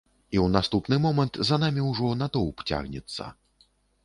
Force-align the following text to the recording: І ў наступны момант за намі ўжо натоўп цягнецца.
І 0.35 0.37
ў 0.43 0.53
наступны 0.53 0.97
момант 1.03 1.37
за 1.51 1.59
намі 1.65 1.83
ўжо 1.91 2.09
натоўп 2.23 2.65
цягнецца. 2.69 3.31